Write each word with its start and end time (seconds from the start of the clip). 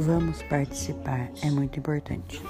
Vamos 0.00 0.42
participar, 0.44 1.30
é 1.42 1.50
muito 1.50 1.78
importante. 1.78 2.40